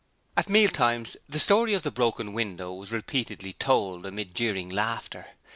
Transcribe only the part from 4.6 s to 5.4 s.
laughter.